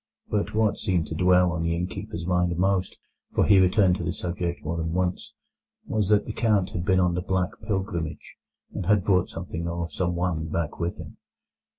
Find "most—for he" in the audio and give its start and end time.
2.57-3.59